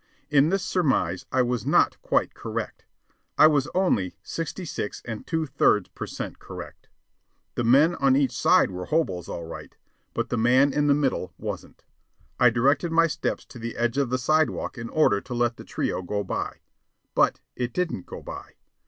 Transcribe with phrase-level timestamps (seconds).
[0.31, 2.85] In this surmise I was not quite correct.
[3.37, 6.89] I was only sixty six and two thirds per cent correct.
[7.53, 9.77] The men on each side were hoboes all right,
[10.15, 11.83] but the man in the middle wasn't.
[12.39, 15.63] I directed my steps to the edge of the sidewalk in order to let the
[15.63, 16.61] trio go by.
[17.13, 18.55] But it didn't go by.